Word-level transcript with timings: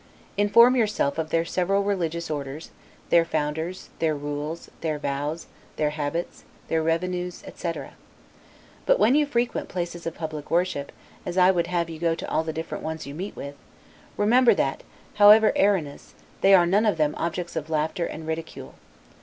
Inform 0.35 0.75
yourself 0.75 1.19
of 1.19 1.29
their 1.29 1.45
several 1.45 1.83
religious 1.83 2.31
orders, 2.31 2.71
their 3.11 3.23
founders, 3.23 3.89
their 3.99 4.15
rules, 4.15 4.67
their 4.81 4.97
vows, 4.97 5.45
their 5.75 5.91
habits, 5.91 6.43
their 6.69 6.81
revenues, 6.81 7.43
etc. 7.45 7.93
But, 8.87 8.97
when 8.97 9.13
you 9.13 9.27
frequent 9.27 9.69
places 9.69 10.07
of 10.07 10.15
public 10.15 10.49
worship, 10.49 10.91
as 11.23 11.37
I 11.37 11.51
would 11.51 11.67
have 11.67 11.87
you 11.87 11.99
go 11.99 12.15
to 12.15 12.27
all 12.27 12.43
the 12.43 12.51
different 12.51 12.83
ones 12.83 13.05
you 13.05 13.13
meet 13.13 13.35
with, 13.35 13.53
remember, 14.17 14.55
that 14.55 14.81
however 15.21 15.51
erroneous, 15.55 16.15
they 16.41 16.55
are 16.55 16.65
none 16.65 16.87
of 16.87 16.97
them 16.97 17.13
objects 17.19 17.55
of 17.55 17.69
laughter 17.69 18.07
and 18.07 18.25
ridicule. 18.25 18.73